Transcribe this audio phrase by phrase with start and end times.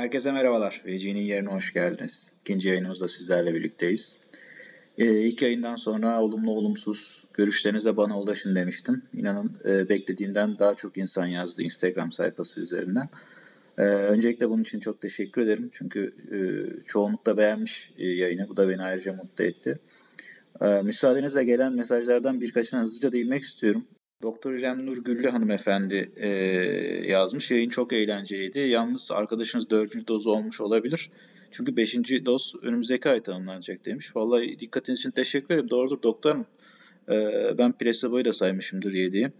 [0.00, 0.82] Herkese merhabalar.
[0.86, 2.32] VC'nin yerine hoş geldiniz.
[2.40, 4.18] İkinci yayınımızda sizlerle birlikteyiz.
[4.98, 9.02] Ee, ilk yayından sonra olumlu olumsuz görüşlerinize bana ulaşın demiştim.
[9.14, 13.08] İnanın e, beklediğimden daha çok insan yazdı Instagram sayfası üzerinden.
[13.78, 15.70] Ee, öncelikle bunun için çok teşekkür ederim.
[15.72, 16.38] Çünkü e,
[16.86, 18.48] çoğunlukla beğenmiş e, yayını.
[18.48, 19.78] Bu da beni ayrıca mutlu etti.
[20.60, 23.84] Ee, müsaadenizle gelen mesajlardan birkaçına hızlıca değinmek istiyorum.
[24.22, 26.28] Doktor İrem Nur Güllü hanımefendi e,
[27.10, 27.50] yazmış.
[27.50, 28.58] Yayın çok eğlenceliydi.
[28.58, 31.10] Yalnız arkadaşınız dördüncü dozu olmuş olabilir.
[31.50, 34.16] Çünkü beşinci doz önümüzdeki ay tanımlanacak demiş.
[34.16, 35.70] Vallahi dikkatiniz için teşekkür ederim.
[35.70, 36.46] Doğrudur doktorum.
[37.08, 37.14] E,
[37.58, 39.30] ben placebo'yu da saymışımdır yediği.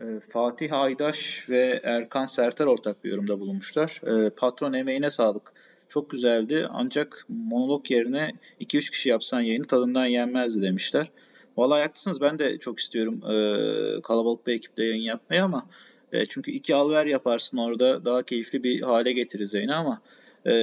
[0.00, 4.00] E, Fatih Aydaş ve Erkan Serter ortak bir yorumda bulunmuşlar.
[4.06, 5.52] E, patron emeğine sağlık.
[5.88, 11.10] Çok güzeldi ancak monolog yerine 2-3 kişi yapsan yayını tadından yenmezdi demişler.
[11.56, 12.20] Vallahi haklısınız.
[12.20, 15.66] Ben de çok istiyorum e, kalabalık bir ekiple yayın yapmayı ama
[16.12, 20.02] e, çünkü iki al ver yaparsın orada daha keyifli bir hale getiririz yayını ama
[20.46, 20.54] e,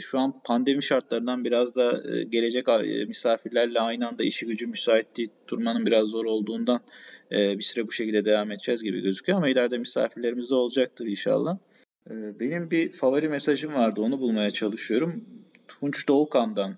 [0.00, 2.66] şu an pandemi şartlarından biraz da e, gelecek
[3.08, 6.80] misafirlerle aynı anda işi gücü müsait değil, durmanın biraz zor olduğundan
[7.32, 11.58] e, bir süre bu şekilde devam edeceğiz gibi gözüküyor ama ileride misafirlerimiz de olacaktır inşallah.
[12.10, 15.24] E, benim bir favori mesajım vardı onu bulmaya çalışıyorum.
[15.68, 16.76] Tunç Doğukan'dan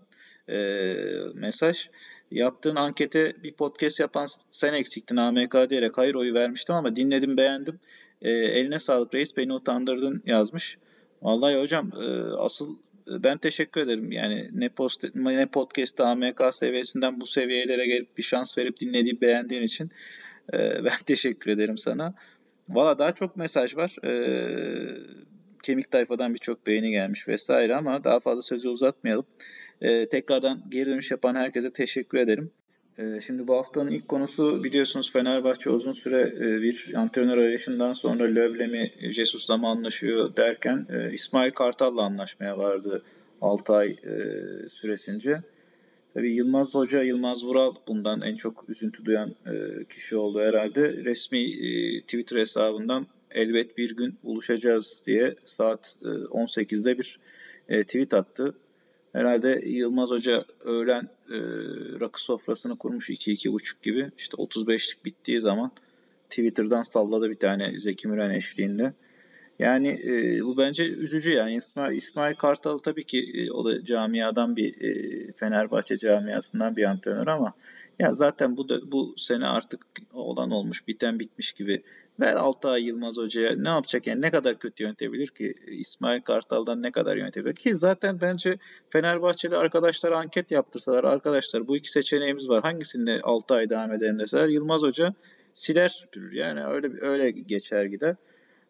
[0.49, 0.59] e,
[1.35, 1.89] mesaj.
[2.31, 7.81] Yaptığın ankete bir podcast yapan sen eksiktin AMK diyerek hayır oyu vermiştim ama dinledim beğendim.
[8.23, 10.79] E, eline sağlık reis beni utandırdın yazmış.
[11.23, 12.07] Vallahi hocam e,
[12.39, 12.77] asıl
[13.09, 14.13] e, ben teşekkür ederim.
[14.13, 19.63] Yani ne, post, ne podcast'ta AMK seviyesinden bu seviyelere gelip bir şans verip dinlediği beğendiğin
[19.63, 19.91] için
[20.53, 22.15] e, ben teşekkür ederim sana.
[22.69, 23.97] Valla daha çok mesaj var.
[24.05, 24.13] E,
[25.63, 29.27] kemik tayfadan birçok beğeni gelmiş vesaire ama daha fazla sözü uzatmayalım.
[29.81, 32.51] E, tekrardan geri dönüş yapan herkese teşekkür ederim.
[32.99, 38.25] E, şimdi bu haftanın ilk konusu biliyorsunuz Fenerbahçe uzun süre e, bir antrenör arayışından sonra
[38.25, 43.03] Lövle mi Jesus'la mı anlaşıyor derken e, İsmail Kartal'la anlaşmaya vardı
[43.41, 44.15] 6 ay e,
[44.69, 45.43] süresince.
[46.15, 50.93] Tabii Yılmaz Hoca, Yılmaz Vural bundan en çok üzüntü duyan e, kişi oldu herhalde.
[51.05, 57.21] Resmi e, Twitter hesabından elbet bir gün buluşacağız diye saat e, 18'de bir
[57.69, 58.55] e, tweet attı.
[59.17, 61.39] Herhalde Yılmaz Hoca öğlen e,
[62.01, 64.11] rakı sofrasını kurmuş 2-2.30 gibi.
[64.19, 65.71] İşte 35'lik bittiği zaman
[66.31, 68.93] Twitter'dan salladı bir tane Zeki Müren eşliğinde.
[69.59, 74.57] Yani e, bu bence üzücü yani İsmail, İsmail Kartal tabii ki e, o da camiadan
[74.57, 77.53] bir e, Fenerbahçe camiasından bir antrenör ama
[77.99, 81.83] ya zaten bu da, bu sene artık olan olmuş biten bitmiş gibi
[82.21, 86.93] Ver Altay Yılmaz Hoca'ya ne yapacak yani ne kadar kötü yönetebilir ki İsmail Kartal'dan ne
[86.93, 88.59] kadar yönetebilir ki zaten bence
[88.91, 94.49] Fenerbahçeli arkadaşlar anket yaptırsalar arkadaşlar bu iki seçeneğimiz var hangisinde 6 ay devam edelim deseler
[94.49, 95.15] Yılmaz Hoca
[95.53, 98.17] siler süpürür yani öyle öyle geçer gider.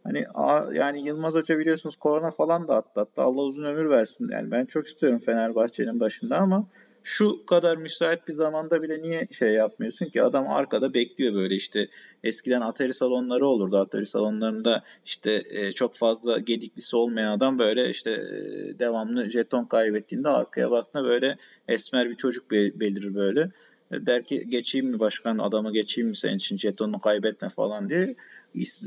[0.05, 0.27] Hani
[0.73, 3.23] yani Yılmaz Hoca biliyorsunuz korona falan da atlattı.
[3.23, 4.28] Allah uzun ömür versin.
[4.33, 6.69] Yani ben çok istiyorum Fenerbahçe'nin başında ama
[7.06, 10.22] şu kadar müsait bir zamanda bile niye şey yapmıyorsun ki?
[10.22, 11.89] Adam arkada bekliyor böyle işte.
[12.25, 13.78] Eskiden Atari salonları olurdu.
[13.78, 20.28] Atari salonlarında işte e, çok fazla gediklisi olmayan adam böyle işte e, devamlı jeton kaybettiğinde
[20.28, 21.37] arkaya baktığında böyle
[21.69, 23.50] esmer bir çocuk belirir böyle.
[23.91, 28.16] E, der ki geçeyim mi başkan adamı geçeyim mi senin için jetonunu kaybetme falan diye.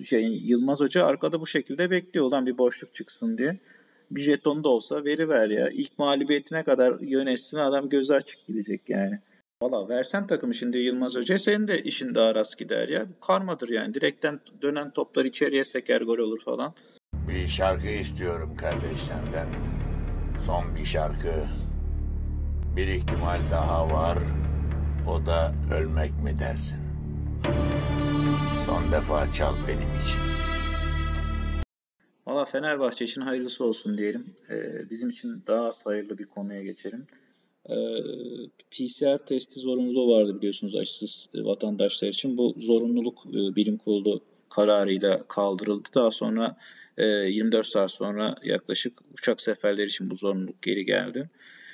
[0.05, 2.25] Şey, Yılmaz Hoca arkada bu şekilde bekliyor.
[2.25, 3.59] Ulan bir boşluk çıksın diye
[4.11, 5.69] bir jeton da olsa veri ver ya.
[5.69, 9.19] İlk mağlubiyetine kadar yönetsin adam gözü açık gidecek yani.
[9.61, 13.05] Valla versen takımı şimdi Yılmaz Hoca senin de işin daha rast gider ya.
[13.27, 13.93] Karmadır yani.
[13.93, 16.73] Direkten dönen toplar içeriye seker gol olur falan.
[17.27, 19.47] Bir şarkı istiyorum kardeş senden.
[20.45, 21.33] Son bir şarkı.
[22.75, 24.17] Bir ihtimal daha var.
[25.07, 26.79] O da ölmek mi dersin?
[28.65, 30.48] Son defa çal benim için.
[32.51, 34.25] Fenerbahçe için hayırlısı olsun diyelim.
[34.49, 37.07] Ee, bizim için daha hayırlı bir konuya geçelim.
[37.69, 37.75] Ee,
[38.71, 42.37] PCR testi zorunluluğu vardı biliyorsunuz aşısız vatandaşlar için.
[42.37, 45.89] Bu zorunluluk e, bilim kurulu kararıyla kaldırıldı.
[45.95, 46.57] Daha sonra
[46.97, 51.29] e, 24 saat sonra yaklaşık uçak seferleri için bu zorunluluk geri geldi.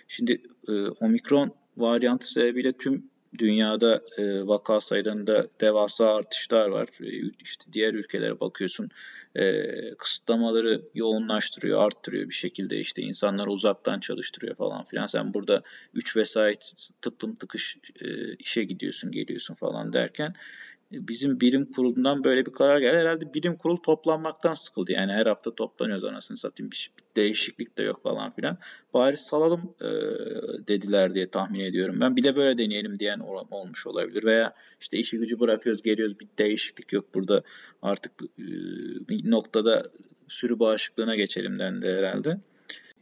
[0.08, 0.72] Şimdi e,
[1.02, 3.10] omikron varyantı sebebiyle tüm
[3.40, 6.88] dünyada e, vaka sayılarında devasa artışlar var.
[7.02, 8.90] E, işte diğer ülkelere bakıyorsun
[9.36, 9.66] e,
[9.96, 15.08] kısıtlamaları yoğunlaştırıyor, arttırıyor bir şekilde işte insanları uzaktan çalıştırıyor falan filan.
[15.08, 15.62] Sen burada
[15.94, 20.30] 3 vesait tıklım tıkış e, işe gidiyorsun, geliyorsun falan derken
[20.92, 22.98] bizim bilim kurulundan böyle bir karar geldi.
[22.98, 24.92] Herhalde bilim kurulu toplanmaktan sıkıldı.
[24.92, 26.72] Yani her hafta toplanıyoruz anasını satayım.
[26.72, 28.58] Bir değişiklik de yok falan filan.
[28.94, 29.90] Bari salalım e,
[30.68, 31.98] dediler diye tahmin ediyorum.
[32.02, 33.20] Ben bir de böyle deneyelim diyen
[33.52, 34.24] olmuş olabilir.
[34.24, 37.44] Veya işte işi gücü bırakıyoruz geliyoruz bir değişiklik yok burada
[37.82, 38.46] artık e,
[39.10, 39.92] bir noktada
[40.28, 42.38] sürü bağışıklığına geçelim dendi herhalde.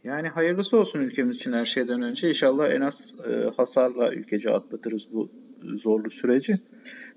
[0.04, 2.28] Yani hayırlısı olsun ülkemiz için her şeyden önce.
[2.28, 5.30] İnşallah en az e, hasarla ülkece atlatırız bu
[5.74, 6.58] zorlu süreci.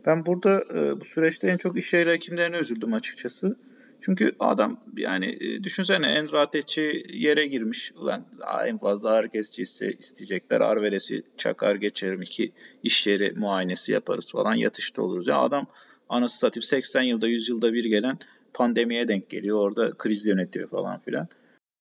[0.05, 3.57] Ben burada e, bu süreçte en çok iş yeri hekimlerine üzüldüm açıkçası.
[4.01, 7.91] Çünkü adam yani e, düşünsene en rahat edici yere girmiş.
[7.95, 8.25] Ulan
[8.65, 10.61] en fazla ağrı kesici iste, isteyecekler.
[10.61, 12.49] Ağrı veresi çakar geçerim iki
[12.83, 15.27] iş yeri muayenesi yaparız falan yatışta oluruz.
[15.27, 15.67] Ya adam
[16.09, 18.17] anası satayım 80 yılda 100 yılda bir gelen
[18.53, 19.57] pandemiye denk geliyor.
[19.57, 21.27] Orada kriz yönetiyor falan filan.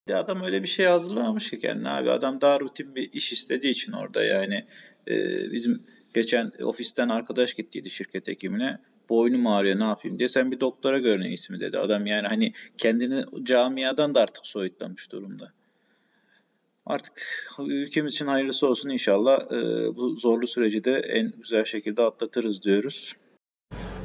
[0.08, 2.11] De adam öyle bir şey hazırlamamış ki kendine abi.
[2.11, 4.67] Adam daha rutin bir iş istediği için orada yani
[5.08, 5.14] e,
[5.53, 5.82] bizim
[6.14, 8.79] geçen ofisten arkadaş gittiydi şirket hekimine.
[9.08, 11.79] Boynum ağrıyor ne yapayım diye sen bir doktora gör ne ismi dedi.
[11.79, 15.53] Adam yani hani kendini camiadan da artık soyutlamış durumda.
[16.87, 17.12] Artık
[17.59, 19.52] ülkemiz için hayırlısı olsun inşallah.
[19.52, 19.56] E,
[19.97, 23.17] bu zorlu süreci de en güzel şekilde atlatırız diyoruz.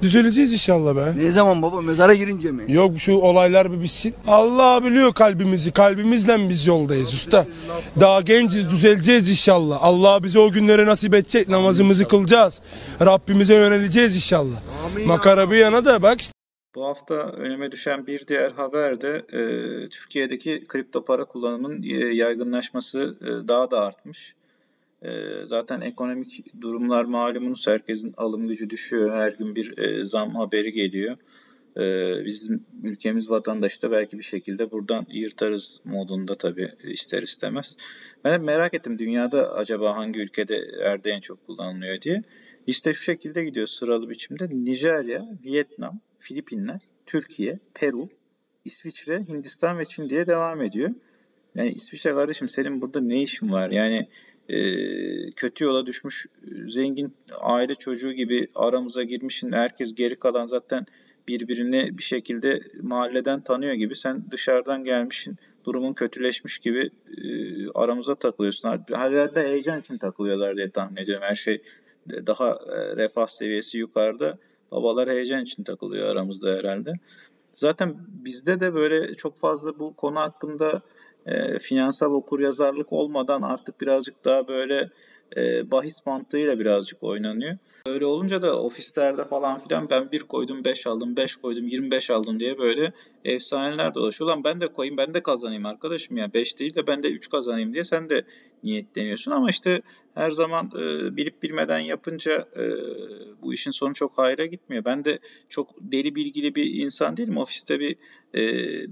[0.02, 1.14] Düzeleceğiz inşallah be.
[1.18, 2.64] Ne zaman baba mezara girince mi?
[2.68, 4.14] Yok şu olaylar bir bitsin.
[4.28, 5.72] Allah biliyor kalbimizi.
[5.72, 7.48] Kalbimizle biz yoldayız usta.
[8.00, 9.78] Daha genciz düzeleceğiz inşallah.
[9.82, 11.50] Allah bize o günleri nasip edecek.
[11.50, 12.62] Namazımızı kılacağız.
[13.02, 14.62] Rabbimize yöneleceğiz inşallah.
[14.86, 16.34] Amin Makara bir yana da bak işte.
[16.76, 19.42] Bu hafta önüme düşen bir diğer haber de e,
[19.90, 24.36] Türkiye'deki kripto para kullanımının e, yaygınlaşması e, daha da artmış.
[25.02, 25.10] E,
[25.46, 29.12] zaten ekonomik durumlar malumunuz herkesin alım gücü düşüyor.
[29.12, 31.18] Her gün bir e, zam haberi geliyor.
[31.78, 37.78] E, bizim ülkemiz vatandaşı da belki bir şekilde buradan yırtarız modunda tabii ister istemez.
[38.24, 42.24] Ben hep merak ettim dünyada acaba hangi ülkede erde en çok kullanılıyor diye.
[42.68, 44.50] İşte şu şekilde gidiyor sıralı biçimde.
[44.52, 48.10] Nijerya, Vietnam, Filipinler, Türkiye, Peru,
[48.66, 50.90] İsviçre, Hindistan ve Çin diye devam ediyor.
[51.56, 53.72] Yani İsviçre kardeşim senin burada ne işin var?
[53.72, 54.08] Yani
[55.36, 56.26] kötü yola düşmüş
[56.68, 59.52] zengin aile çocuğu gibi aramıza girmişsin.
[59.52, 60.86] Herkes geri kalan zaten
[61.28, 63.96] birbirini bir şekilde mahalleden tanıyor gibi.
[63.96, 65.38] Sen dışarıdan gelmişsin.
[65.66, 67.28] Durumun kötüleşmiş gibi e,
[67.70, 68.70] aramıza takılıyorsun.
[68.94, 71.26] Herhalde heyecan için takılıyorlar diye tahmin ediyorum.
[71.28, 71.62] Her şey
[72.08, 74.38] daha e, refah seviyesi yukarıda.
[74.72, 76.94] Babalar heyecan için takılıyor aramızda herhalde.
[77.56, 80.82] Zaten bizde de böyle çok fazla bu konu hakkında
[81.26, 84.90] e, finansal okuryazarlık olmadan artık birazcık daha böyle
[85.38, 87.58] e, bahis mantığıyla birazcık oynanıyor.
[87.86, 92.40] Öyle olunca da ofislerde falan filan ben bir koydum 5 aldım, 5 koydum 25 aldım
[92.40, 92.94] diye böyle
[93.26, 94.30] efsaneler dolaşıyor.
[94.30, 97.30] Lan ben de koyayım ben de kazanayım arkadaşım ya 5 değil de ben de 3
[97.30, 98.26] kazanayım diye sen de
[98.64, 99.32] niyetleniyorsun.
[99.32, 99.82] Ama işte
[100.16, 102.64] her zaman e, bilip bilmeden yapınca e,
[103.42, 104.86] bu işin sonu çok hayra gitmiyor.
[104.86, 105.20] Ben de
[105.50, 107.38] çok deli bilgili bir insan değilim.
[107.38, 107.96] Ofiste bir
[108.36, 108.44] e,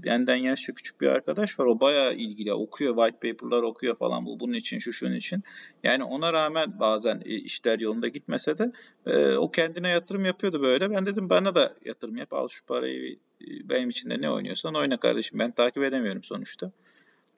[0.02, 1.66] benden yaşça küçük bir arkadaş var.
[1.66, 2.52] O bayağı ilgili.
[2.52, 4.26] Okuyor, white paper'lar okuyor falan.
[4.26, 5.42] Bu bunun için, şu şunun için.
[5.82, 8.72] Yani ona rağmen bazen e, işler yolunda gitmese de
[9.06, 10.90] e, o kendine yatırım yapıyordu böyle.
[10.90, 12.32] Ben dedim bana da yatırım yap.
[12.32, 13.18] Al şu parayı
[13.64, 15.38] benim için de ne oynuyorsan oyna kardeşim.
[15.38, 16.72] Ben takip edemiyorum sonuçta.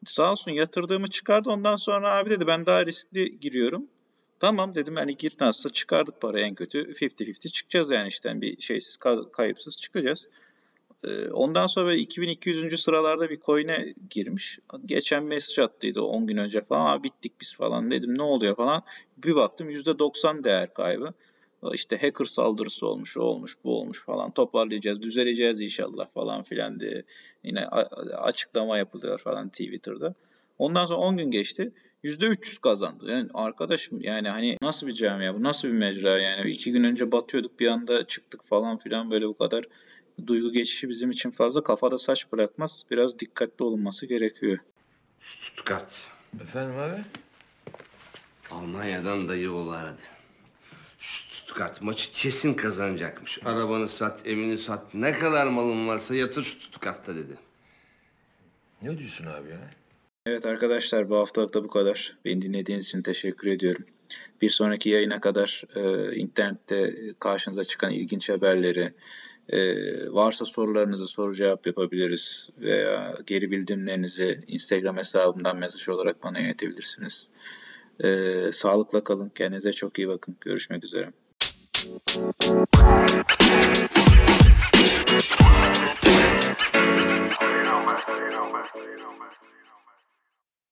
[0.05, 1.51] Sağ olsun yatırdığımı çıkardı.
[1.51, 3.87] Ondan sonra abi dedi ben daha riskli giriyorum.
[4.41, 8.99] Tamam dedim hani gir nasılsa çıkardık parayı en kötü 50-50 çıkacağız yani işten bir şeysiz
[9.33, 10.29] kayıpsız çıkacağız.
[11.05, 12.83] Ee, ondan sonra böyle 2200.
[12.83, 14.59] sıralarda bir coin'e girmiş.
[14.87, 16.87] Geçen mesaj attıydı 10 gün önce falan.
[16.87, 18.83] Abi bittik biz falan dedim ne oluyor falan.
[19.17, 21.15] Bir baktım %90 değer kaybı.
[21.73, 24.31] İşte hacker saldırısı olmuş, o olmuş, bu olmuş falan.
[24.31, 27.03] Toparlayacağız, düzeleceğiz inşallah falan filan diye
[27.45, 27.67] yine
[28.17, 30.15] açıklama yapılıyor falan Twitter'da.
[30.59, 31.73] Ondan sonra 10 gün geçti.
[32.05, 33.11] %300 kazandı.
[33.11, 37.13] Yani arkadaşım yani hani nasıl bir camia bu nasıl bir mecra yani iki gün önce
[37.13, 39.65] batıyorduk bir anda çıktık falan filan böyle bu kadar
[40.27, 42.85] duygu geçişi bizim için fazla kafada saç bırakmaz.
[42.91, 44.59] Biraz dikkatli olunması gerekiyor.
[45.21, 46.09] Stuttgart.
[46.43, 47.03] Efendim abi?
[48.51, 50.03] Almanya'dan dayı oğlu aradı.
[51.03, 53.39] Stuttgart maçı kesin kazanacakmış.
[53.45, 54.95] Arabanı sat, evini sat.
[54.95, 57.37] Ne kadar malın varsa yatır Stuttgart'ta dedi.
[58.83, 59.71] Ne diyorsun abi ya?
[60.27, 62.17] Evet arkadaşlar bu haftalık da bu kadar.
[62.25, 63.85] Beni dinlediğiniz için teşekkür ediyorum.
[64.43, 68.91] Bir sonraki yayına kadar e, internette karşınıza çıkan ilginç haberleri,
[69.49, 69.59] e,
[70.13, 77.31] varsa sorularınızı soru cevap yapabiliriz veya geri bildirimlerinizi Instagram hesabımdan mesaj olarak bana iletebilirsiniz.
[78.01, 79.29] E, sağlıkla kalın.
[79.35, 80.37] Kendinize çok iyi bakın.
[80.41, 81.13] Görüşmek üzere.